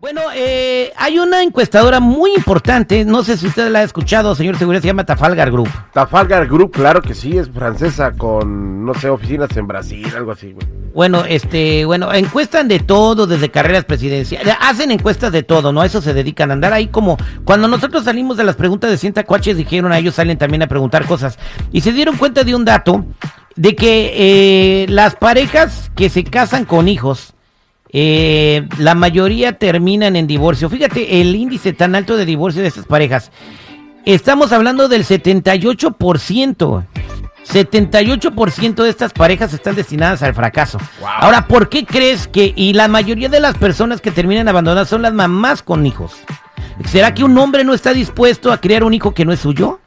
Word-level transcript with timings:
Bueno, 0.00 0.22
eh, 0.34 0.94
hay 0.96 1.18
una 1.18 1.42
encuestadora 1.42 2.00
muy 2.00 2.32
importante, 2.34 3.04
no 3.04 3.22
sé 3.22 3.36
si 3.36 3.46
usted 3.46 3.70
la 3.70 3.80
ha 3.80 3.82
escuchado, 3.82 4.34
señor 4.34 4.56
Seguridad, 4.56 4.80
se 4.80 4.86
llama 4.86 5.04
Tafalgar 5.04 5.50
Group. 5.50 5.68
Tafalgar 5.92 6.46
Group, 6.46 6.70
claro 6.70 7.02
que 7.02 7.14
sí, 7.14 7.36
es 7.36 7.50
francesa 7.50 8.12
con, 8.12 8.86
no 8.86 8.94
sé, 8.94 9.10
oficinas 9.10 9.54
en 9.58 9.66
Brasil, 9.66 10.10
algo 10.16 10.32
así, 10.32 10.52
güey. 10.52 10.66
Bueno, 10.94 11.26
este, 11.28 11.84
bueno, 11.84 12.14
encuestan 12.14 12.66
de 12.66 12.78
todo, 12.78 13.26
desde 13.26 13.50
carreras 13.50 13.84
presidenciales, 13.84 14.56
hacen 14.58 14.90
encuestas 14.90 15.32
de 15.32 15.42
todo, 15.42 15.70
¿no? 15.70 15.82
A 15.82 15.86
eso 15.86 16.00
se 16.00 16.14
dedican 16.14 16.48
a 16.48 16.54
andar 16.54 16.72
ahí 16.72 16.86
como, 16.86 17.18
cuando 17.44 17.68
nosotros 17.68 18.04
salimos 18.04 18.38
de 18.38 18.44
las 18.44 18.56
preguntas 18.56 18.90
de 18.90 18.96
Sienta 18.96 19.24
Cuaches, 19.24 19.58
dijeron 19.58 19.92
a 19.92 19.98
ellos 19.98 20.14
salen 20.14 20.38
también 20.38 20.62
a 20.62 20.66
preguntar 20.66 21.04
cosas. 21.04 21.38
Y 21.72 21.82
se 21.82 21.92
dieron 21.92 22.16
cuenta 22.16 22.42
de 22.42 22.54
un 22.54 22.64
dato, 22.64 23.04
de 23.54 23.76
que 23.76 24.14
eh, 24.16 24.86
las 24.88 25.14
parejas 25.14 25.92
que 25.94 26.08
se 26.08 26.24
casan 26.24 26.64
con 26.64 26.88
hijos, 26.88 27.34
eh, 27.92 28.68
la 28.78 28.94
mayoría 28.94 29.58
terminan 29.58 30.16
en 30.16 30.26
divorcio. 30.26 30.68
Fíjate 30.68 31.20
el 31.20 31.34
índice 31.34 31.72
tan 31.72 31.94
alto 31.94 32.16
de 32.16 32.24
divorcio 32.24 32.62
de 32.62 32.68
estas 32.68 32.86
parejas. 32.86 33.30
Estamos 34.04 34.52
hablando 34.52 34.88
del 34.88 35.04
78%. 35.04 36.84
78% 37.46 38.82
de 38.82 38.88
estas 38.88 39.12
parejas 39.12 39.52
están 39.52 39.74
destinadas 39.74 40.22
al 40.22 40.34
fracaso. 40.34 40.78
Ahora, 41.04 41.46
¿por 41.46 41.68
qué 41.68 41.84
crees 41.84 42.28
que, 42.28 42.52
y 42.54 42.74
la 42.74 42.86
mayoría 42.86 43.28
de 43.28 43.40
las 43.40 43.56
personas 43.56 44.00
que 44.00 44.10
terminan 44.10 44.48
abandonadas 44.48 44.88
son 44.88 45.02
las 45.02 45.12
mamás 45.12 45.62
con 45.62 45.84
hijos? 45.84 46.12
¿Será 46.86 47.12
que 47.14 47.24
un 47.24 47.36
hombre 47.38 47.64
no 47.64 47.74
está 47.74 47.92
dispuesto 47.92 48.52
a 48.52 48.60
criar 48.60 48.84
un 48.84 48.94
hijo 48.94 49.12
que 49.12 49.24
no 49.24 49.32
es 49.32 49.40
suyo? 49.40 49.80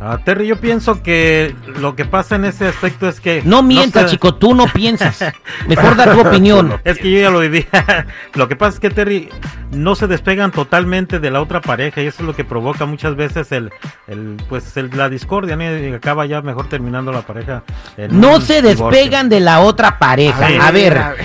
Ah, 0.00 0.18
Terry, 0.24 0.46
yo 0.46 0.60
pienso 0.60 1.02
que 1.02 1.54
lo 1.80 1.96
que 1.96 2.04
pasa 2.04 2.36
en 2.36 2.44
ese 2.44 2.68
aspecto 2.68 3.08
es 3.08 3.20
que... 3.20 3.42
No 3.44 3.64
mientas, 3.64 4.10
chico, 4.10 4.34
tú 4.34 4.54
no 4.54 4.66
piensas. 4.72 5.32
Mejor 5.66 5.96
da 5.96 6.12
tu 6.12 6.20
opinión. 6.20 6.80
Es 6.84 6.98
que 6.98 7.10
yo 7.10 7.18
ya 7.18 7.30
lo 7.30 7.40
viví. 7.40 7.66
lo 8.34 8.48
que 8.48 8.56
pasa 8.56 8.74
es 8.74 8.80
que, 8.80 8.90
Terry, 8.90 9.28
no 9.72 9.94
se 9.94 10.06
despegan 10.06 10.52
totalmente 10.52 11.18
de 11.18 11.30
la 11.30 11.42
otra 11.42 11.60
pareja 11.60 12.00
y 12.00 12.06
eso 12.06 12.22
es 12.22 12.26
lo 12.26 12.36
que 12.36 12.44
provoca 12.44 12.86
muchas 12.86 13.16
veces 13.16 13.50
el, 13.52 13.70
el 14.06 14.36
pues 14.48 14.74
la 14.76 15.08
discordia, 15.08 15.56
¿no? 15.56 15.64
Y 15.64 15.92
acaba 15.92 16.26
ya 16.26 16.40
mejor 16.40 16.68
terminando 16.68 17.12
la 17.12 17.22
pareja. 17.22 17.64
No 18.10 18.40
se 18.40 18.62
despegan 18.62 19.28
de 19.28 19.40
la 19.40 19.60
otra 19.60 19.98
pareja. 19.98 20.46
A 20.46 20.70
ver, 20.70 20.96
a 20.96 21.16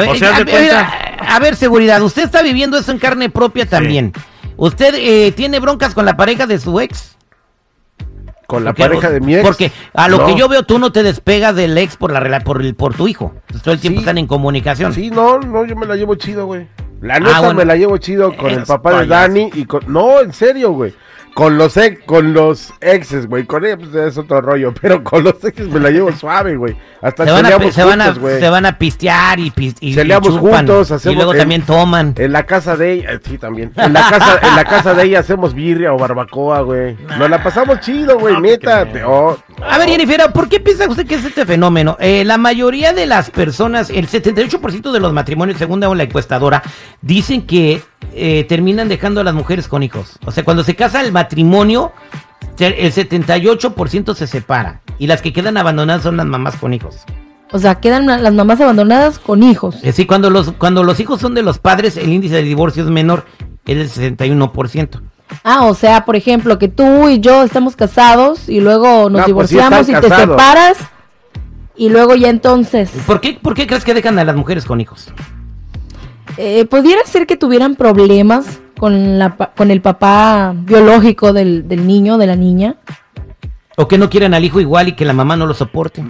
ver, 0.00 0.22
a, 1.26 1.38
ver, 1.40 1.56
seguridad, 1.56 2.00
usted 2.02 2.24
está 2.24 2.42
viviendo 2.42 2.78
eso 2.78 2.92
en 2.92 2.98
carne 2.98 3.28
propia 3.28 3.66
también. 3.66 4.12
¿Usted 4.56 4.94
eh, 4.96 5.32
tiene 5.32 5.58
broncas 5.58 5.94
con 5.94 6.04
la 6.04 6.16
pareja 6.16 6.46
de 6.46 6.58
su 6.58 6.78
ex? 6.80 7.16
Con 8.46 8.64
la 8.64 8.72
pareja 8.72 9.10
de 9.10 9.20
mi 9.20 9.34
ex. 9.34 9.44
Porque 9.44 9.72
a 9.94 10.08
lo 10.08 10.26
que 10.26 10.34
yo 10.36 10.48
veo, 10.48 10.62
tú 10.62 10.78
no 10.78 10.92
te 10.92 11.02
despegas 11.02 11.54
del 11.54 11.76
ex 11.78 11.96
por 11.96 12.12
la 12.12 12.40
por, 12.40 12.74
por 12.74 12.94
tu 12.94 13.08
hijo. 13.08 13.34
Todo 13.62 13.74
el 13.74 13.80
tiempo 13.80 14.00
están 14.00 14.18
en 14.18 14.26
comunicación. 14.26 14.92
Sí, 14.92 15.10
no, 15.10 15.38
no, 15.38 15.64
yo 15.64 15.76
me 15.76 15.86
la 15.86 15.96
llevo 15.96 16.14
chido, 16.14 16.46
güey. 16.46 16.66
La 17.00 17.18
neta 17.18 17.48
ah, 17.48 17.52
me 17.52 17.64
la 17.64 17.74
llevo 17.74 17.98
chido 17.98 18.36
con 18.36 18.50
el 18.50 18.62
papá 18.62 19.00
de 19.00 19.06
Dani 19.08 19.50
y 19.54 19.64
con... 19.64 19.92
No, 19.92 20.20
en 20.20 20.32
serio, 20.32 20.70
güey. 20.70 20.94
Con 21.34 21.56
los 21.56 21.76
ex, 21.76 22.04
con 22.04 22.34
los 22.34 22.72
exes, 22.80 23.26
güey. 23.26 23.44
Con 23.44 23.64
ellos 23.64 23.78
pues, 23.80 23.94
es 23.94 24.18
otro 24.18 24.40
rollo. 24.40 24.72
Pero 24.80 25.02
con 25.02 25.24
los 25.24 25.42
exes 25.44 25.68
me 25.68 25.80
la 25.80 25.90
llevo 25.90 26.12
suave, 26.12 26.56
güey. 26.56 26.76
Hasta 27.00 27.24
se 27.24 27.30
van, 27.32 27.46
a, 27.46 27.72
se, 27.72 27.84
van 27.84 28.00
a, 28.00 28.14
se 28.14 28.48
van 28.48 28.66
a 28.66 28.78
pistear 28.78 29.40
y, 29.40 29.52
y, 29.80 29.94
juntos, 29.94 30.90
hacemos, 30.92 31.14
y 31.14 31.16
luego 31.16 31.34
también 31.34 31.62
toman. 31.62 32.14
En 32.16 32.32
la 32.32 32.44
casa 32.44 32.76
de 32.76 32.92
ella, 32.92 33.20
sí, 33.24 33.38
también. 33.38 33.72
En 33.76 33.92
la 33.92 34.08
casa, 34.08 34.38
en 34.42 34.56
la 34.56 34.64
casa 34.64 34.94
de 34.94 35.04
ella 35.04 35.20
hacemos 35.20 35.54
birria 35.54 35.92
o 35.92 35.98
barbacoa, 35.98 36.60
güey. 36.60 36.96
Nos 37.18 37.28
la 37.28 37.42
pasamos 37.42 37.80
chido, 37.80 38.18
güey, 38.18 38.40
neta. 38.40 38.86
Oh, 39.04 39.36
a 39.68 39.78
ver, 39.78 39.88
Jennifer, 39.88 40.32
¿por 40.32 40.48
qué 40.48 40.60
piensa 40.60 40.88
usted 40.88 41.06
que 41.06 41.14
es 41.14 41.24
este 41.24 41.46
fenómeno? 41.46 41.96
Eh, 42.00 42.24
la 42.24 42.38
mayoría 42.38 42.92
de 42.92 43.06
las 43.06 43.30
personas, 43.30 43.90
el 43.90 44.08
78% 44.08 44.92
de 44.92 45.00
los 45.00 45.12
matrimonios, 45.12 45.58
según 45.58 45.80
la 45.80 46.02
encuestadora, 46.02 46.62
dicen 47.00 47.46
que 47.46 47.82
eh, 48.14 48.44
terminan 48.48 48.88
dejando 48.88 49.20
a 49.20 49.24
las 49.24 49.34
mujeres 49.34 49.68
con 49.68 49.82
hijos. 49.82 50.18
O 50.24 50.30
sea, 50.30 50.44
cuando 50.44 50.64
se 50.64 50.74
casa 50.74 51.00
el 51.00 51.12
matrimonio, 51.12 51.92
el 52.58 52.92
78% 52.92 54.14
se 54.14 54.26
separa. 54.26 54.80
Y 54.98 55.06
las 55.06 55.22
que 55.22 55.32
quedan 55.32 55.56
abandonadas 55.56 56.02
son 56.02 56.16
las 56.16 56.26
mamás 56.26 56.56
con 56.56 56.74
hijos. 56.74 57.04
O 57.52 57.58
sea, 57.58 57.76
quedan 57.76 58.06
las 58.06 58.32
mamás 58.32 58.60
abandonadas 58.60 59.18
con 59.18 59.42
hijos. 59.42 59.76
Eh, 59.82 59.92
sí, 59.92 60.06
cuando 60.06 60.30
los, 60.30 60.52
cuando 60.52 60.84
los 60.84 61.00
hijos 61.00 61.20
son 61.20 61.34
de 61.34 61.42
los 61.42 61.58
padres, 61.58 61.96
el 61.96 62.10
índice 62.10 62.36
de 62.36 62.42
divorcio 62.42 62.82
es 62.82 62.88
menor, 62.88 63.26
es 63.66 63.94
del 63.94 64.18
61%. 64.18 65.00
Ah, 65.44 65.64
o 65.64 65.74
sea, 65.74 66.04
por 66.04 66.16
ejemplo, 66.16 66.58
que 66.58 66.68
tú 66.68 67.08
y 67.08 67.20
yo 67.20 67.42
estamos 67.42 67.76
casados 67.76 68.48
y 68.48 68.60
luego 68.60 69.10
nos 69.10 69.22
pues 69.22 69.26
divorciamos 69.26 69.88
y 69.88 69.94
te 69.94 70.08
separas 70.08 70.78
y 71.76 71.88
luego 71.88 72.14
ya 72.14 72.28
entonces... 72.28 72.90
¿Por 73.06 73.20
qué, 73.20 73.38
¿Por 73.40 73.54
qué 73.54 73.66
crees 73.66 73.84
que 73.84 73.94
dejan 73.94 74.18
a 74.18 74.24
las 74.24 74.36
mujeres 74.36 74.64
con 74.64 74.80
hijos? 74.80 75.12
Eh, 76.36 76.64
pudiera 76.66 77.04
ser 77.06 77.26
que 77.26 77.36
tuvieran 77.36 77.76
problemas 77.76 78.60
con, 78.78 79.18
la, 79.18 79.30
con 79.30 79.70
el 79.70 79.80
papá 79.80 80.54
biológico 80.54 81.32
del, 81.32 81.68
del 81.68 81.86
niño, 81.86 82.18
de 82.18 82.26
la 82.26 82.36
niña. 82.36 82.76
O 83.76 83.88
que 83.88 83.98
no 83.98 84.10
quieran 84.10 84.34
al 84.34 84.44
hijo 84.44 84.60
igual 84.60 84.88
y 84.88 84.92
que 84.92 85.04
la 85.04 85.12
mamá 85.12 85.36
no 85.36 85.46
lo 85.46 85.54
soporte. 85.54 86.04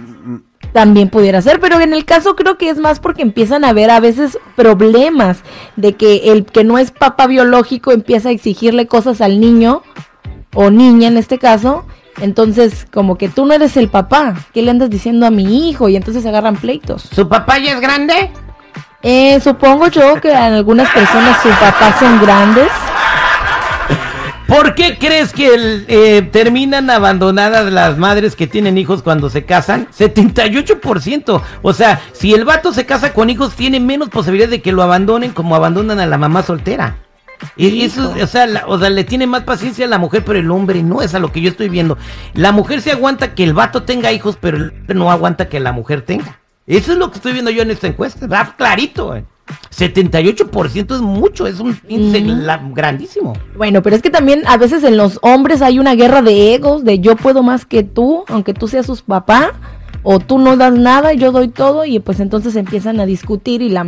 También 0.73 1.09
pudiera 1.09 1.41
ser, 1.41 1.59
pero 1.59 1.79
en 1.79 1.93
el 1.93 2.03
caso 2.03 2.35
creo 2.35 2.57
que 2.57 2.69
es 2.69 2.79
más 2.79 2.99
porque 2.99 3.21
empiezan 3.21 3.63
a 3.63 3.69
haber 3.69 3.91
a 3.91 3.99
veces 3.99 4.39
problemas 4.55 5.43
de 5.75 5.93
que 5.93 6.31
el 6.31 6.45
que 6.45 6.63
no 6.63 6.79
es 6.79 6.89
papá 6.89 7.27
biológico 7.27 7.91
empieza 7.91 8.29
a 8.29 8.31
exigirle 8.31 8.87
cosas 8.87 9.21
al 9.21 9.39
niño 9.39 9.83
o 10.55 10.71
niña 10.71 11.07
en 11.07 11.17
este 11.17 11.37
caso. 11.37 11.85
Entonces, 12.21 12.87
como 12.91 13.17
que 13.17 13.29
tú 13.29 13.45
no 13.45 13.53
eres 13.53 13.77
el 13.77 13.87
papá, 13.87 14.33
¿qué 14.53 14.61
le 14.61 14.71
andas 14.71 14.89
diciendo 14.89 15.25
a 15.25 15.31
mi 15.31 15.69
hijo? 15.69 15.89
Y 15.89 15.95
entonces 15.95 16.23
se 16.23 16.29
agarran 16.29 16.55
pleitos. 16.55 17.09
¿Su 17.11 17.27
papá 17.27 17.59
ya 17.59 17.73
es 17.73 17.81
grande? 17.81 18.31
Eh, 19.03 19.39
supongo 19.41 19.87
yo 19.87 20.19
que 20.21 20.31
en 20.31 20.53
algunas 20.53 20.89
personas 20.91 21.41
sus 21.41 21.51
papás 21.55 21.99
son 21.99 22.19
grandes. 22.21 22.69
¿Por 24.53 24.75
qué 24.75 24.99
crees 24.99 25.33
que 25.33 25.83
eh, 25.87 26.21
terminan 26.31 26.91
abandonadas 26.91 27.73
las 27.73 27.97
madres 27.97 28.35
que 28.35 28.45
tienen 28.45 28.77
hijos 28.77 29.01
cuando 29.01 29.31
se 29.31 29.45
casan? 29.45 29.87
78%. 29.87 31.41
O 31.63 31.73
sea, 31.73 31.99
si 32.11 32.35
el 32.35 32.45
vato 32.45 32.71
se 32.71 32.85
casa 32.85 33.13
con 33.13 33.31
hijos, 33.31 33.55
tiene 33.55 33.79
menos 33.79 34.09
posibilidad 34.09 34.47
de 34.47 34.61
que 34.61 34.71
lo 34.71 34.83
abandonen 34.83 35.31
como 35.31 35.55
abandonan 35.55 35.99
a 35.99 36.05
la 36.05 36.19
mamá 36.19 36.43
soltera. 36.43 36.97
Y 37.57 37.81
eso, 37.81 38.13
o 38.13 38.27
sea, 38.27 38.47
o 38.67 38.77
sea, 38.77 38.91
le 38.91 39.03
tiene 39.03 39.25
más 39.25 39.41
paciencia 39.41 39.87
a 39.87 39.89
la 39.89 39.97
mujer, 39.97 40.23
pero 40.23 40.37
el 40.37 40.51
hombre 40.51 40.83
no 40.83 41.01
es 41.01 41.15
a 41.15 41.19
lo 41.19 41.31
que 41.31 41.41
yo 41.41 41.49
estoy 41.49 41.69
viendo. 41.69 41.97
La 42.35 42.51
mujer 42.51 42.81
se 42.81 42.91
aguanta 42.91 43.33
que 43.33 43.43
el 43.43 43.55
vato 43.55 43.81
tenga 43.81 44.11
hijos, 44.11 44.37
pero 44.39 44.57
el 44.57 44.69
hombre 44.69 44.95
no 44.95 45.09
aguanta 45.09 45.49
que 45.49 45.59
la 45.59 45.71
mujer 45.71 46.03
tenga. 46.03 46.39
Eso 46.67 46.91
es 46.91 46.99
lo 46.99 47.09
que 47.09 47.15
estoy 47.15 47.33
viendo 47.33 47.49
yo 47.49 47.63
en 47.63 47.71
esta 47.71 47.87
encuesta. 47.87 48.27
Va 48.27 48.53
clarito, 48.55 49.15
78% 49.75 50.95
es 50.95 51.01
mucho, 51.01 51.47
es 51.47 51.59
un 51.59 51.77
índice 51.87 52.23
grandísimo. 52.73 53.33
Bueno, 53.55 53.81
pero 53.81 53.95
es 53.95 54.01
que 54.01 54.09
también 54.09 54.43
a 54.47 54.57
veces 54.57 54.83
en 54.83 54.97
los 54.97 55.19
hombres 55.21 55.61
hay 55.61 55.79
una 55.79 55.95
guerra 55.95 56.21
de 56.21 56.53
egos, 56.53 56.83
de 56.83 56.99
yo 56.99 57.15
puedo 57.15 57.43
más 57.43 57.65
que 57.65 57.83
tú, 57.83 58.23
aunque 58.27 58.53
tú 58.53 58.67
seas 58.67 58.85
su 58.85 58.95
papá, 58.97 59.53
o 60.03 60.19
tú 60.19 60.37
no 60.37 60.57
das 60.57 60.73
nada, 60.73 61.13
yo 61.13 61.31
doy 61.31 61.47
todo, 61.47 61.85
y 61.85 61.99
pues 61.99 62.19
entonces 62.19 62.55
empiezan 62.55 62.99
a 62.99 63.05
discutir 63.05 63.61
y 63.61 63.69
la 63.69 63.85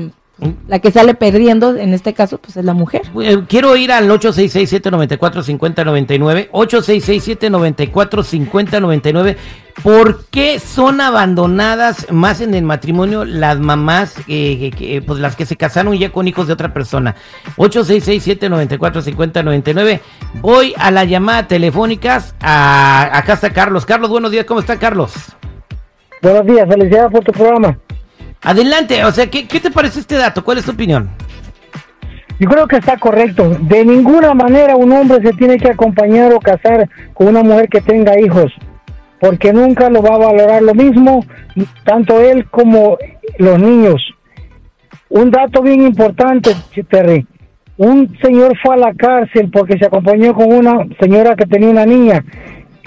la 0.68 0.80
que 0.80 0.92
sale 0.92 1.14
perdiendo, 1.14 1.78
en 1.78 1.94
este 1.94 2.14
caso, 2.14 2.40
pues 2.40 2.58
es 2.58 2.66
la 2.66 2.74
mujer. 2.74 3.04
Quiero 3.48 3.78
ir 3.78 3.94
al 3.94 4.10
866-794-5099. 4.10 6.50
866-794-5099. 6.52 9.38
¿Por 9.82 10.26
qué 10.26 10.60
son 10.60 11.00
abandonadas 11.00 12.12
más 12.12 12.42
en 12.42 12.54
el 12.54 12.64
matrimonio 12.64 13.24
las 13.24 13.58
mamás, 13.60 14.16
eh, 14.28 15.02
pues 15.06 15.20
las 15.20 15.38
que 15.38 15.46
se 15.46 15.56
casaron 15.56 15.98
ya 15.98 16.12
con 16.12 16.28
hijos 16.28 16.48
de 16.48 16.54
otra 16.54 16.74
persona? 16.74 17.16
866-794-5099. 17.58 20.02
Voy 20.42 20.74
a 20.78 20.92
las 20.92 21.08
llamadas 21.08 21.48
telefónicas. 21.48 22.36
A, 22.42 23.18
acá 23.18 23.32
está 23.34 23.52
Carlos. 23.52 23.86
Carlos, 23.86 24.10
buenos 24.10 24.32
días. 24.32 24.44
¿Cómo 24.46 24.60
está 24.60 24.78
Carlos? 24.78 25.14
Buenos 26.22 26.46
días. 26.46 26.68
Felicidades 26.68 27.10
por 27.12 27.24
tu 27.24 27.32
programa. 27.32 27.80
Adelante, 28.46 29.04
o 29.04 29.12
sea, 29.12 29.26
¿qué, 29.26 29.44
te 29.44 29.72
parece 29.72 30.02
este 30.02 30.16
dato? 30.16 30.44
¿Cuál 30.44 30.60
es 30.60 30.66
tu 30.66 30.72
opinión? 30.72 31.10
Yo 32.40 32.48
creo 32.48 32.68
que 32.68 32.78
está 32.78 32.96
correcto. 32.98 33.58
De 33.62 33.84
ninguna 33.84 34.36
manera 34.36 34.76
un 34.76 34.92
hombre 34.92 35.20
se 35.24 35.34
tiene 35.34 35.58
que 35.58 35.70
acompañar 35.70 36.32
o 36.32 36.40
casar 36.40 36.88
con 37.16 37.30
una 37.30 37.42
mujer 37.42 37.68
que 37.70 37.82
tenga 37.82 38.20
hijos, 38.20 38.54
porque 39.20 39.52
nunca 39.52 39.90
lo 39.90 40.04
va 40.04 40.14
a 40.14 40.20
valorar 40.20 40.62
lo 40.62 40.76
mismo, 40.76 41.26
tanto 41.86 42.22
él 42.22 42.46
como 42.52 43.00
los 43.40 43.60
niños. 43.60 44.14
Un 45.10 45.32
dato 45.32 45.64
bien 45.64 45.82
importante, 45.82 46.56
Terry. 46.88 47.26
Un 47.78 48.16
señor 48.22 48.56
fue 48.62 48.76
a 48.76 48.78
la 48.78 48.94
cárcel 48.94 49.50
porque 49.52 49.80
se 49.80 49.88
acompañó 49.88 50.36
con 50.36 50.54
una 50.54 50.86
señora 51.00 51.36
que 51.36 51.48
tenía 51.48 51.70
una 51.70 51.86
niña. 51.88 52.24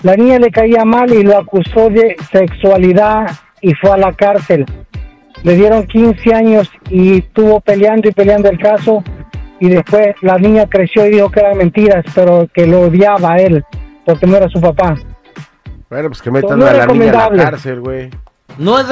La 0.03 0.15
niña 0.15 0.39
le 0.39 0.53
caía 0.53 0.85
mal 0.85 1.13
y 1.13 1.25
lo 1.25 1.37
acusó 1.37 1.91
de 1.91 2.15
sexualidad 2.31 3.29
y 3.61 3.75
fue 3.75 3.91
a 3.91 3.97
la 3.97 4.13
cárcel 4.13 4.65
le 5.43 5.57
dieron 5.57 5.87
15 5.87 6.35
años 6.35 6.71
y 6.91 7.19
estuvo 7.19 7.61
peleando 7.61 8.09
y 8.09 8.13
peleando 8.13 8.51
el 8.51 8.59
caso 8.59 9.03
y 9.61 9.69
después 9.69 10.17
la 10.23 10.39
niña 10.39 10.67
creció 10.69 11.07
y 11.07 11.11
dijo 11.11 11.31
que 11.31 11.41
eran 11.41 11.59
mentiras, 11.59 12.05
pero 12.15 12.49
que 12.53 12.67
lo 12.67 12.83
odiaba 12.83 13.33
a 13.33 13.39
él 13.39 13.65
porque 14.05 14.27
no 14.27 14.37
era 14.37 14.49
su 14.49 14.61
papá. 14.61 14.97
Bueno, 15.91 16.09
pues 16.09 16.23
que 16.23 16.31
metan 16.31 16.63
a 16.63 16.73
la 16.73 16.87
niña 16.87 17.27
a 17.27 17.31
la 17.31 17.45
cárcel, 17.45 17.81
güey. 17.81 18.11
No 18.59 18.79
es 18.81 18.87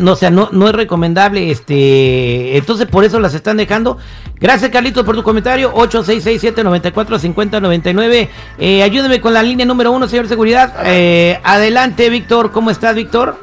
no, 0.00 0.12
o 0.12 0.16
sea, 0.16 0.30
no, 0.30 0.48
no 0.50 0.68
es 0.68 0.74
recomendable, 0.74 1.50
este, 1.50 2.56
entonces 2.56 2.86
por 2.86 3.04
eso 3.04 3.20
las 3.20 3.34
están 3.34 3.56
dejando. 3.56 3.98
Gracias 4.40 4.72
Carlitos 4.72 5.04
por 5.04 5.14
tu 5.14 5.22
comentario, 5.22 5.72
8667-945099. 5.74 8.28
Eh, 8.58 8.82
ayúdeme 8.82 9.20
con 9.20 9.32
la 9.32 9.44
línea 9.44 9.64
número 9.64 9.92
uno, 9.92 10.08
señor 10.08 10.26
seguridad. 10.26 10.74
Eh, 10.84 11.38
adelante, 11.44 12.10
Víctor, 12.10 12.50
¿cómo 12.50 12.70
estás, 12.70 12.96
Víctor? 12.96 13.36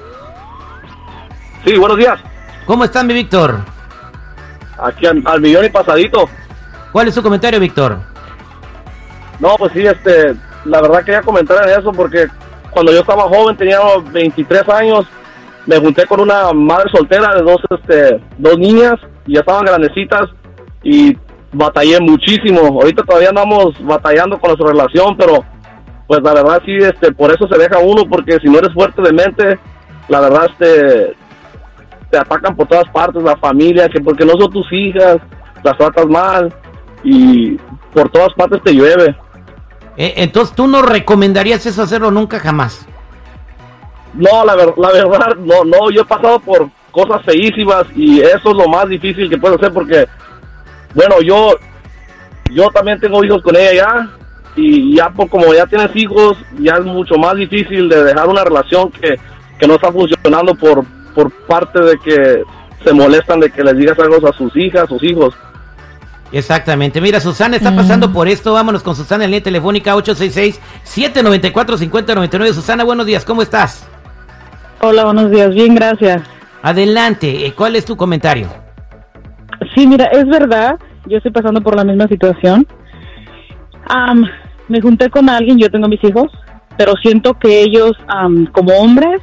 Sí, 1.63 1.77
buenos 1.77 1.97
días. 1.97 2.19
¿Cómo 2.69 2.83
están, 2.83 3.07
mi 3.07 3.15
Víctor? 3.15 3.61
Aquí 4.77 5.07
al, 5.07 5.41
millón 5.41 5.65
y 5.65 5.69
pasadito. 5.69 6.29
¿Cuál 6.91 7.07
es 7.07 7.15
su 7.15 7.23
comentario, 7.23 7.59
Víctor? 7.59 7.97
No, 9.39 9.55
pues 9.57 9.73
sí, 9.73 9.79
este, 9.87 10.35
la 10.65 10.79
verdad 10.79 11.03
quería 11.03 11.23
comentar 11.23 11.67
en 11.67 11.79
eso 11.79 11.91
porque 11.91 12.27
cuando 12.69 12.91
yo 12.91 12.99
estaba 12.99 13.23
joven, 13.23 13.57
tenía 13.57 13.79
23 14.11 14.69
años, 14.69 15.07
me 15.65 15.79
junté 15.79 16.05
con 16.05 16.19
una 16.19 16.53
madre 16.53 16.91
soltera 16.91 17.33
de 17.33 17.41
dos, 17.41 17.59
este, 17.71 18.21
dos 18.37 18.59
niñas 18.59 18.97
y 19.25 19.33
ya 19.33 19.39
estaban 19.39 19.65
grandecitas 19.65 20.29
y 20.83 21.17
batallé 21.51 21.99
muchísimo. 21.99 22.59
Ahorita 22.59 23.01
todavía 23.01 23.29
andamos 23.29 23.83
batallando 23.83 24.39
con 24.39 24.49
nuestra 24.49 24.67
relación, 24.67 25.17
pero 25.17 25.43
pues 26.05 26.21
la 26.21 26.35
verdad 26.35 26.61
sí, 26.63 26.77
este, 26.77 27.13
por 27.13 27.31
eso 27.31 27.47
se 27.47 27.57
deja 27.57 27.79
uno, 27.79 28.03
porque 28.07 28.37
si 28.39 28.47
no 28.47 28.59
eres 28.59 28.75
fuerte 28.75 29.01
de 29.01 29.11
mente, 29.11 29.59
la 30.07 30.19
verdad, 30.19 30.51
este, 30.51 31.15
te 32.09 32.17
atacan 32.17 32.55
por 32.55 32.67
todas 32.67 32.89
partes, 32.89 33.21
la 33.23 33.37
familia, 33.37 33.89
que 33.89 34.01
porque 34.01 34.25
no 34.25 34.33
son 34.33 34.51
tus 34.51 34.71
hijas, 34.71 35.17
las 35.63 35.77
tratas 35.77 36.07
mal 36.07 36.53
y 37.03 37.57
por 37.93 38.09
todas 38.09 38.33
partes 38.33 38.61
te 38.63 38.73
llueve. 38.73 39.15
Eh, 39.97 40.13
entonces, 40.17 40.55
¿tú 40.55 40.67
no 40.67 40.81
recomendarías 40.81 41.65
eso 41.65 41.81
hacerlo 41.81 42.11
nunca 42.11 42.39
jamás? 42.39 42.87
No, 44.13 44.43
la, 44.43 44.55
la 44.55 44.91
verdad, 44.91 45.35
no, 45.37 45.63
no, 45.63 45.91
yo 45.91 46.01
he 46.01 46.05
pasado 46.05 46.39
por 46.39 46.69
cosas 46.91 47.23
feísimas 47.23 47.85
y 47.95 48.21
eso 48.21 48.49
es 48.51 48.55
lo 48.55 48.67
más 48.67 48.87
difícil 48.89 49.29
que 49.29 49.37
puedo 49.37 49.55
hacer 49.55 49.71
porque, 49.71 50.07
bueno, 50.95 51.21
yo, 51.21 51.51
yo 52.51 52.69
también 52.71 52.99
tengo 52.99 53.23
hijos 53.23 53.41
con 53.43 53.55
ella 53.55 53.73
ya 53.73 54.09
y 54.55 54.95
ya 54.95 55.09
por 55.09 55.29
como 55.29 55.53
ya 55.53 55.65
tienes 55.67 55.95
hijos, 55.95 56.37
ya 56.59 56.73
es 56.75 56.85
mucho 56.85 57.15
más 57.15 57.35
difícil 57.35 57.87
de 57.87 58.03
dejar 58.03 58.27
una 58.27 58.43
relación 58.43 58.91
que, 58.91 59.19
que 59.59 59.67
no 59.67 59.75
está 59.75 59.91
funcionando 59.91 60.55
por, 60.55 60.83
por 61.09 61.31
parte 61.31 61.81
de 61.81 61.97
que 61.97 62.43
se 62.83 62.93
molestan 62.93 63.39
de 63.39 63.49
que 63.49 63.63
les 63.63 63.75
digas 63.77 63.97
algo 63.99 64.27
a 64.27 64.33
sus 64.33 64.55
hijas, 64.55 64.87
sus 64.87 65.01
hijos. 65.03 65.33
Exactamente. 66.31 67.01
Mira, 67.01 67.19
Susana 67.19 67.55
está 67.55 67.75
pasando 67.75 68.13
por 68.13 68.27
esto. 68.27 68.53
Vámonos 68.53 68.83
con 68.83 68.95
Susana 68.95 69.25
en 69.25 69.31
línea 69.31 69.41
telefónica 69.43 69.95
866-794-5099. 69.95 72.53
Susana, 72.53 72.83
buenos 72.83 73.07
días. 73.07 73.25
¿Cómo 73.25 73.41
estás? 73.41 73.89
Hola, 74.81 75.05
buenos 75.05 75.31
días. 75.31 75.55
Bien, 75.55 75.73
gracias. 75.73 76.21
Adelante. 76.61 77.47
Eh, 77.47 77.53
¿Cuál 77.53 77.75
es 77.75 77.85
tu 77.85 77.97
comentario? 77.97 78.47
Sí, 79.75 79.87
mira, 79.87 80.05
es 80.05 80.27
verdad. 80.27 80.79
Yo 81.07 81.17
estoy 81.17 81.31
pasando 81.31 81.61
por 81.61 81.75
la 81.75 81.83
misma 81.83 82.07
situación. 82.07 82.67
me 84.67 84.81
junté 84.81 85.09
con 85.09 85.29
alguien, 85.29 85.57
yo 85.57 85.71
tengo 85.71 85.87
mis 85.87 86.03
hijos, 86.03 86.31
pero 86.77 86.93
siento 87.01 87.33
que 87.33 87.61
ellos, 87.61 87.93
como 88.51 88.73
hombres, 88.73 89.19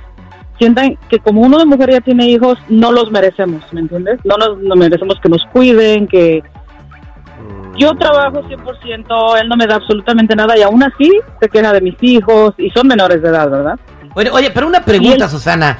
sientan 0.58 0.98
que 1.08 1.18
como 1.18 1.42
uno 1.42 1.58
de 1.58 1.66
mujer 1.66 1.90
ya 1.90 2.00
tiene 2.00 2.26
hijos, 2.28 2.58
no 2.68 2.92
los 2.92 3.10
merecemos, 3.10 3.62
¿me 3.72 3.80
entiendes? 3.80 4.20
No 4.24 4.36
nos 4.36 4.76
merecemos 4.76 5.20
que 5.20 5.28
nos 5.28 5.44
cuiden, 5.52 6.06
que... 6.06 6.42
Yo 7.78 7.94
trabajo 7.94 8.42
100%, 8.42 9.40
él 9.40 9.48
no 9.48 9.56
me 9.56 9.66
da 9.66 9.74
absolutamente 9.74 10.34
nada 10.34 10.56
y 10.56 10.62
aún 10.62 10.82
así 10.82 11.12
se 11.40 11.48
queja 11.50 11.74
de 11.74 11.82
mis 11.82 11.96
hijos 12.00 12.54
y 12.56 12.70
son 12.70 12.88
menores 12.88 13.20
de 13.20 13.28
edad, 13.28 13.50
¿verdad? 13.50 13.78
Oye, 14.14 14.30
oye 14.30 14.50
pero 14.50 14.66
una 14.66 14.80
pregunta, 14.82 15.28
Susana. 15.28 15.76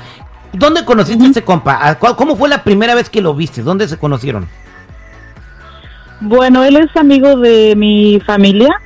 ¿Dónde 0.52 0.84
conociste 0.84 1.24
a 1.24 1.28
ese 1.28 1.42
compa? 1.42 1.96
¿Cómo 1.98 2.36
fue 2.36 2.50
la 2.50 2.62
primera 2.62 2.94
vez 2.94 3.08
que 3.08 3.22
lo 3.22 3.34
viste? 3.34 3.62
¿Dónde 3.62 3.88
se 3.88 3.98
conocieron? 3.98 4.46
Bueno, 6.20 6.64
él 6.64 6.76
es 6.76 6.94
amigo 6.96 7.36
de 7.36 7.74
mi 7.76 8.20
familia. 8.20 8.78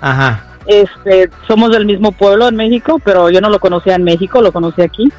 Ajá. 0.00 0.47
Este, 0.66 1.30
somos 1.46 1.70
del 1.70 1.86
mismo 1.86 2.12
pueblo 2.12 2.48
en 2.48 2.56
México, 2.56 3.00
pero 3.02 3.30
yo 3.30 3.40
no 3.40 3.48
lo 3.48 3.58
conocía 3.58 3.94
en 3.94 4.04
México, 4.04 4.42
lo 4.42 4.52
conocí 4.52 4.82
aquí. 4.82 5.10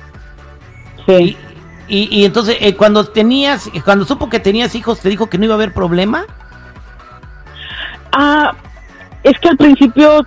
Sí. 1.07 1.38
Y, 1.91 2.24
entonces, 2.24 2.57
eh, 2.59 2.75
cuando 2.75 3.03
tenías, 3.03 3.68
cuando 3.83 4.06
supo 4.06 4.30
que 4.30 4.39
tenías 4.39 4.75
hijos, 4.75 5.00
¿te 5.00 5.09
dijo 5.09 5.27
que 5.27 5.39
no 5.39 5.45
iba 5.45 5.56
a 5.56 5.57
haber 5.57 5.74
problema? 5.74 6.25
Ah, 8.12 8.53
es 9.24 9.39
que 9.39 9.50
al 9.50 9.57
principio, 9.57 10.24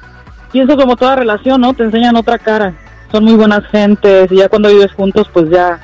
pienso 0.50 0.76
como 0.76 0.96
toda 0.96 1.14
relación, 1.14 1.60
¿no? 1.60 1.72
Te 1.72 1.84
enseñan 1.84 2.16
otra 2.16 2.36
cara. 2.36 2.74
Son 3.12 3.22
muy 3.22 3.34
buenas 3.34 3.64
gentes 3.66 4.32
y 4.32 4.36
ya 4.38 4.48
cuando 4.48 4.70
vives 4.70 4.92
juntos, 4.92 5.30
pues 5.32 5.50
ya 5.50 5.78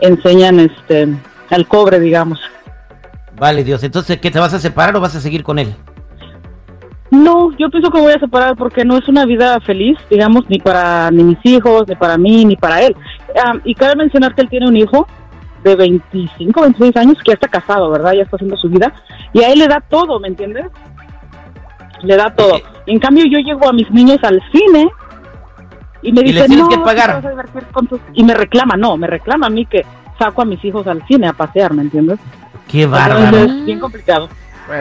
enseñan 0.00 0.60
este 0.60 1.08
al 1.50 1.66
cobre, 1.68 2.00
digamos. 2.00 2.40
Vale, 3.36 3.62
Dios. 3.62 3.82
Entonces, 3.82 4.18
¿qué 4.20 4.30
te 4.30 4.38
vas 4.38 4.54
a 4.54 4.58
separar 4.58 4.96
o 4.96 5.00
vas 5.00 5.16
a 5.16 5.20
seguir 5.20 5.42
con 5.42 5.58
él? 5.58 5.74
No, 7.14 7.50
yo 7.56 7.70
pienso 7.70 7.90
que 7.90 8.00
voy 8.00 8.12
a 8.12 8.18
separar 8.18 8.56
porque 8.56 8.84
no 8.84 8.96
es 8.96 9.08
una 9.08 9.24
vida 9.24 9.60
feliz, 9.60 9.96
digamos, 10.10 10.48
ni 10.48 10.58
para 10.58 11.10
ni 11.10 11.22
mis 11.22 11.38
hijos, 11.44 11.84
ni 11.86 11.94
para 11.94 12.18
mí, 12.18 12.44
ni 12.44 12.56
para 12.56 12.82
él. 12.82 12.96
y 13.64 13.74
cabe 13.74 13.96
mencionar 13.96 14.34
que 14.34 14.42
él 14.42 14.48
tiene 14.48 14.68
un 14.68 14.76
hijo 14.76 15.06
de 15.62 15.76
25, 15.76 16.60
26 16.60 16.96
años 16.96 17.18
que 17.18 17.30
ya 17.30 17.34
está 17.34 17.48
casado, 17.48 17.90
¿verdad? 17.90 18.12
Ya 18.12 18.22
está 18.22 18.36
haciendo 18.36 18.56
su 18.56 18.68
vida. 18.68 18.92
Y 19.32 19.42
a 19.42 19.50
él 19.50 19.60
le 19.60 19.68
da 19.68 19.80
todo, 19.80 20.18
¿me 20.20 20.28
entiendes? 20.28 20.66
Le 22.02 22.16
da 22.16 22.34
todo. 22.34 22.60
En 22.86 22.98
cambio, 22.98 23.24
yo 23.24 23.38
llego 23.38 23.68
a 23.68 23.72
mis 23.72 23.90
niños 23.90 24.18
al 24.22 24.42
cine 24.52 24.90
y 26.02 26.12
me 26.12 26.22
dice, 26.22 26.48
no, 26.48 26.68
que 26.68 26.78
pagar. 26.78 27.22
Y 28.12 28.24
me 28.24 28.34
reclama, 28.34 28.76
no, 28.76 28.96
me 28.96 29.06
reclama 29.06 29.46
a 29.46 29.50
mí 29.50 29.64
que 29.66 29.86
saco 30.18 30.42
a 30.42 30.44
mis 30.44 30.62
hijos 30.64 30.86
al 30.86 31.04
cine 31.06 31.28
a 31.28 31.32
pasear, 31.32 31.72
¿me 31.72 31.82
entiendes? 31.82 32.18
Qué 32.68 32.86
bárbaro. 32.86 33.36
Es 33.36 33.64
bien 33.64 33.80
complicado. 33.80 34.28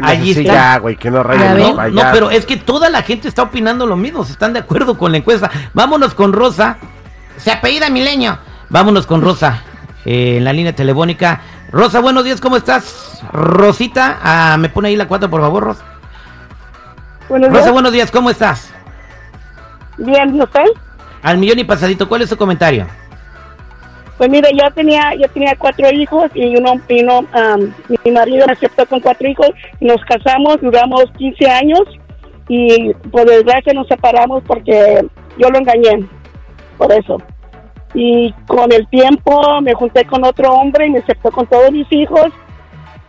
Allí 0.02 0.32
está. 0.32 0.78
güey, 0.80 0.96
que 0.96 1.12
no 1.12 1.24
no, 1.24 1.90
no, 1.90 2.02
pero 2.12 2.30
es 2.30 2.46
que 2.46 2.58
toda 2.58 2.90
la 2.90 3.02
gente 3.02 3.28
está 3.28 3.44
opinando 3.44 3.86
lo 3.86 3.96
mismo, 3.96 4.24
se 4.24 4.32
están 4.32 4.54
de 4.54 4.60
acuerdo 4.60 4.98
con 4.98 5.12
la 5.12 5.18
encuesta. 5.18 5.52
Vámonos 5.74 6.14
con 6.14 6.34
Rosa. 6.34 6.78
Se 7.38 7.52
apellida 7.52 7.90
Milenio. 7.90 8.38
Vámonos 8.70 9.06
con 9.06 9.22
Rosa 9.22 9.62
eh, 10.06 10.38
en 10.38 10.44
la 10.46 10.54
línea 10.54 10.74
telefónica. 10.74 11.42
Rosa, 11.72 12.00
buenos 12.00 12.24
días, 12.24 12.40
¿cómo 12.40 12.56
estás? 12.56 13.22
Rosita, 13.32 14.20
ah, 14.24 14.58
me 14.60 14.70
pone 14.70 14.90
ahí 14.90 14.96
la 14.96 15.08
cuatro, 15.08 15.30
por 15.30 15.42
favor, 15.42 15.64
Rosa. 15.64 15.84
Rosa, 17.30 17.72
buenos 17.72 17.92
días, 17.92 18.12
¿cómo 18.12 18.30
estás? 18.30 18.72
Bien, 19.98 20.40
¿usted? 20.40 20.66
Al 21.24 21.38
millón 21.38 21.60
y 21.60 21.64
pasadito, 21.64 22.08
¿cuál 22.08 22.22
es 22.22 22.30
su 22.30 22.38
comentario? 22.38 22.88
Pues 24.18 24.30
mire, 24.30 24.50
yo 24.54 24.70
tenía, 24.74 25.16
yo 25.16 25.28
tenía 25.30 25.56
cuatro 25.58 25.90
hijos 25.92 26.30
y 26.36 26.56
uno, 26.56 26.76
vino, 26.88 27.26
mi 28.06 28.12
marido 28.12 28.46
me 28.46 28.54
aceptó 28.54 28.86
con 28.86 29.00
cuatro 29.00 29.28
hijos, 29.28 29.50
nos 29.80 30.04
casamos, 30.06 30.62
duramos 30.62 31.06
15 31.18 31.50
años 31.50 31.82
y 32.48 32.94
por 33.12 33.26
desgracia 33.28 33.74
nos 33.74 33.88
separamos 33.88 34.44
porque 34.46 35.04
yo 35.38 35.50
lo 35.50 35.58
engañé, 35.58 36.06
por 36.78 36.92
eso. 36.92 37.18
Y 37.96 38.34
con 38.48 38.72
el 38.72 38.88
tiempo 38.88 39.62
me 39.62 39.74
junté 39.74 40.06
con 40.06 40.24
otro 40.24 40.52
hombre 40.54 40.88
y 40.88 40.92
me 40.92 41.00
aceptó 41.00 41.32
con 41.32 41.48
todos 41.48 41.72
mis 41.72 41.92
hijos 41.92 42.28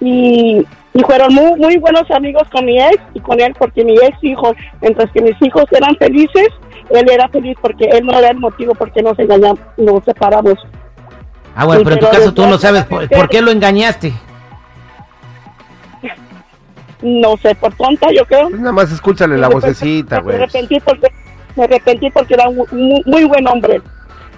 y, 0.00 0.66
fueron 1.06 1.34
muy, 1.34 1.58
muy 1.58 1.76
buenos 1.78 2.08
amigos 2.12 2.44
con 2.52 2.64
mi 2.64 2.78
ex 2.80 2.98
y 3.14 3.20
con 3.20 3.40
él 3.40 3.52
porque 3.58 3.84
mi 3.84 3.94
ex 3.94 4.16
hijo, 4.22 4.54
mientras 4.80 5.10
que 5.10 5.20
mis 5.20 5.34
hijos 5.42 5.64
eran 5.72 5.96
felices, 5.96 6.48
él 6.90 7.10
era 7.10 7.28
feliz 7.28 7.56
porque 7.60 7.86
él 7.86 8.06
no 8.06 8.16
era 8.16 8.30
el 8.30 8.38
motivo 8.38 8.74
porque 8.74 9.02
nos 9.02 9.18
engañamos, 9.18 9.58
nos 9.76 10.04
separamos. 10.04 10.54
Ah, 11.54 11.64
bueno, 11.64 11.82
pero 11.84 11.96
en 11.96 12.00
tu 12.00 12.10
caso 12.10 12.34
tú 12.34 12.46
no 12.46 12.58
sabes 12.58 12.84
por, 12.84 13.28
qué 13.28 13.40
lo 13.40 13.50
engañaste. 13.50 14.12
No 17.02 17.36
sé, 17.36 17.54
por 17.54 17.74
tonta, 17.74 18.08
yo 18.12 18.24
creo. 18.24 18.48
Pues 18.48 18.60
nada 18.60 18.72
más 18.72 18.90
escúchale 18.90 19.36
la 19.36 19.48
vocecita, 19.48 20.20
güey. 20.20 20.38
Me 20.38 20.44
arrepentí 20.44 20.80
porque, 20.80 21.08
me 21.54 21.64
arrepentí 21.64 22.10
porque 22.10 22.34
era 22.34 22.48
un 22.48 22.66
muy, 23.04 23.24
buen 23.24 23.46
hombre. 23.46 23.82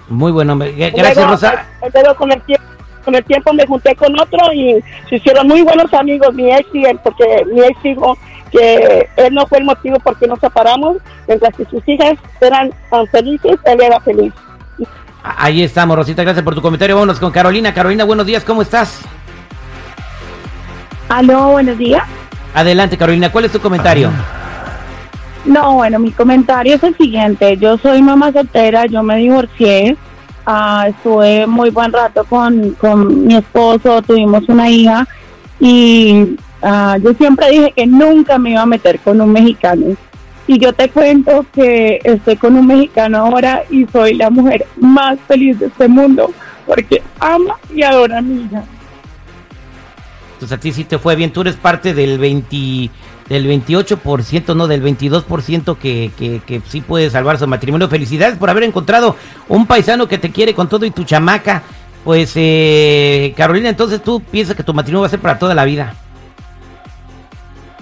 Muy 0.09 0.31
buen 0.31 0.49
hombre. 0.49 0.73
Gracias, 0.93 1.29
Rosa. 1.29 1.65
Pero 1.93 2.15
con 2.15 2.31
el, 2.31 2.41
tiempo, 2.41 2.65
con 3.05 3.15
el 3.15 3.23
tiempo 3.23 3.53
me 3.53 3.65
junté 3.65 3.95
con 3.95 4.19
otro 4.19 4.53
y 4.53 4.83
se 5.09 5.15
hicieron 5.15 5.47
muy 5.47 5.61
buenos 5.61 5.91
amigos, 5.93 6.33
mi 6.33 6.51
ex 6.51 6.67
y 6.73 6.85
él, 6.85 6.99
porque 7.03 7.45
mi 7.51 7.61
ex 7.61 7.81
dijo 7.83 8.17
que 8.51 9.07
él 9.15 9.33
no 9.33 9.47
fue 9.47 9.59
el 9.59 9.63
motivo 9.65 9.97
por 9.99 10.17
qué 10.19 10.27
nos 10.27 10.39
separamos, 10.39 10.97
mientras 11.27 11.55
que 11.55 11.65
sus 11.65 11.87
hijas 11.87 12.17
eran 12.41 12.71
felices, 13.11 13.57
él 13.65 13.81
era 13.81 13.99
feliz. 14.01 14.33
Ahí 15.35 15.63
estamos, 15.63 15.97
Rosita, 15.97 16.23
gracias 16.23 16.43
por 16.43 16.55
tu 16.55 16.61
comentario. 16.61 16.95
Vámonos 16.95 17.19
con 17.19 17.31
Carolina. 17.31 17.73
Carolina, 17.73 18.03
buenos 18.03 18.25
días, 18.25 18.43
¿cómo 18.43 18.61
estás? 18.61 19.01
Aló, 21.09 21.49
buenos 21.49 21.77
días. 21.77 22.03
Adelante, 22.53 22.97
Carolina, 22.97 23.31
¿cuál 23.31 23.45
es 23.45 23.51
tu 23.51 23.59
comentario? 23.59 24.09
No, 25.45 25.75
bueno, 25.75 25.99
mi 25.99 26.11
comentario 26.11 26.75
es 26.75 26.83
el 26.83 26.95
siguiente. 26.97 27.57
Yo 27.57 27.77
soy 27.77 28.01
mamá 28.01 28.31
soltera, 28.31 28.85
yo 28.85 29.03
me 29.03 29.17
divorcié. 29.17 29.97
Ah, 30.45 30.85
estuve 30.89 31.45
muy 31.45 31.69
buen 31.71 31.91
rato 31.91 32.23
con, 32.23 32.71
con 32.71 33.27
mi 33.27 33.35
esposo, 33.35 34.01
tuvimos 34.01 34.47
una 34.47 34.69
hija 34.69 35.05
y 35.59 36.37
ah, 36.61 36.97
yo 37.03 37.13
siempre 37.13 37.49
dije 37.49 37.73
que 37.75 37.85
nunca 37.85 38.37
me 38.37 38.51
iba 38.51 38.61
a 38.61 38.65
meter 38.65 38.99
con 38.99 39.19
un 39.19 39.31
mexicano. 39.31 39.95
Y 40.47 40.59
yo 40.59 40.71
te 40.73 40.89
cuento 40.89 41.45
que 41.53 41.99
estoy 42.03 42.37
con 42.37 42.55
un 42.55 42.67
mexicano 42.67 43.17
ahora 43.17 43.63
y 43.69 43.85
soy 43.87 44.13
la 44.13 44.29
mujer 44.29 44.65
más 44.77 45.19
feliz 45.27 45.59
de 45.59 45.67
este 45.67 45.87
mundo 45.89 46.31
porque 46.65 47.01
ama 47.19 47.57
y 47.73 47.83
adora 47.83 48.19
a 48.19 48.21
mi 48.21 48.43
hija. 48.43 48.63
Entonces 50.33 50.57
a 50.57 50.59
ti 50.59 50.71
sí 50.71 50.83
te 50.83 50.99
fue 50.99 51.15
bien, 51.15 51.33
tú 51.33 51.41
eres 51.41 51.55
parte 51.55 51.93
del 51.93 52.19
20, 52.19 52.91
del 53.27 53.47
28%, 53.47 54.55
no, 54.55 54.67
del 54.67 54.83
22% 54.83 55.77
que, 55.77 56.11
que, 56.17 56.41
que 56.45 56.61
sí 56.67 56.81
puede 56.81 57.09
salvar 57.09 57.39
su 57.39 57.47
matrimonio. 57.47 57.89
Felicidades 57.89 58.37
por 58.37 58.49
haber 58.49 58.63
encontrado 58.63 59.15
un 59.49 59.65
paisano 59.65 60.07
que 60.07 60.17
te 60.17 60.31
quiere 60.31 60.53
con 60.53 60.69
todo 60.69 60.85
y 60.85 60.91
tu 60.91 61.03
chamaca. 61.03 61.63
Pues, 62.03 62.33
eh, 62.35 63.33
Carolina, 63.35 63.69
entonces 63.69 64.01
tú 64.01 64.21
piensas 64.21 64.55
que 64.55 64.63
tu 64.63 64.73
matrimonio 64.73 65.01
va 65.01 65.07
a 65.07 65.09
ser 65.09 65.19
para 65.19 65.39
toda 65.39 65.55
la 65.55 65.65
vida. 65.65 65.95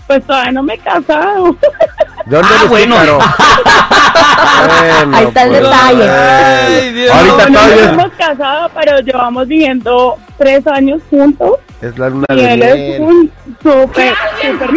Pues 0.07 0.23
todavía 0.25 0.51
no 0.51 0.63
me 0.63 0.75
he 0.75 0.77
casado. 0.77 1.55
dónde 2.25 2.47
ah, 2.53 2.65
bueno. 2.67 2.95
bueno. 2.95 3.19
Ahí 5.13 5.25
está 5.25 5.43
el 5.43 5.49
pues, 5.49 5.61
detalle. 5.61 6.09
Ay, 6.09 6.93
Dios. 6.93 7.11
Ahorita 7.11 7.49
no, 7.49 7.59
todavía... 7.59 7.89
hemos 7.89 8.11
casado, 8.11 8.71
pero 8.79 8.99
llevamos 8.99 9.47
viviendo 9.47 10.17
tres 10.37 10.67
años 10.67 11.01
juntos. 11.09 11.59
Es 11.81 11.97
la 11.97 12.09
luna 12.09 12.25
y 12.29 12.35
de 12.35 12.53
él 12.53 12.63
es 12.63 12.99
un 12.99 13.31
súper, 13.61 14.15
súper 14.41 14.71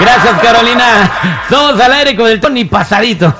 Gracias, 0.00 0.40
Carolina. 0.40 1.10
Somos 1.48 1.78
al 1.80 1.92
aire 1.92 2.16
con 2.16 2.26
el 2.26 2.40
Tony 2.40 2.64
pasadito. 2.64 3.34